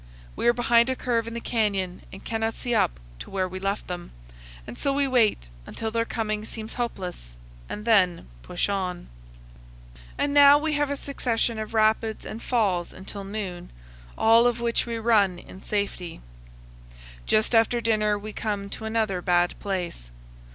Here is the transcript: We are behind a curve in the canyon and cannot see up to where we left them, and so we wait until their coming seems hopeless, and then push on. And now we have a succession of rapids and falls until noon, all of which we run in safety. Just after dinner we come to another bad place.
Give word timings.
We 0.35 0.47
are 0.47 0.53
behind 0.53 0.89
a 0.89 0.95
curve 0.95 1.27
in 1.27 1.35
the 1.35 1.39
canyon 1.39 2.01
and 2.11 2.25
cannot 2.25 2.55
see 2.55 2.73
up 2.73 2.99
to 3.19 3.29
where 3.29 3.47
we 3.47 3.59
left 3.59 3.85
them, 3.85 4.13
and 4.65 4.75
so 4.75 4.91
we 4.91 5.07
wait 5.07 5.47
until 5.67 5.91
their 5.91 6.05
coming 6.05 6.43
seems 6.43 6.73
hopeless, 6.73 7.35
and 7.69 7.85
then 7.85 8.27
push 8.41 8.67
on. 8.67 9.09
And 10.17 10.33
now 10.33 10.57
we 10.57 10.73
have 10.73 10.89
a 10.89 10.95
succession 10.95 11.59
of 11.59 11.75
rapids 11.75 12.25
and 12.25 12.41
falls 12.41 12.91
until 12.93 13.23
noon, 13.23 13.69
all 14.17 14.47
of 14.47 14.59
which 14.59 14.87
we 14.87 14.97
run 14.97 15.37
in 15.37 15.61
safety. 15.61 16.21
Just 17.27 17.53
after 17.53 17.79
dinner 17.79 18.17
we 18.17 18.33
come 18.33 18.69
to 18.71 18.85
another 18.85 19.21
bad 19.21 19.53
place. 19.59 20.09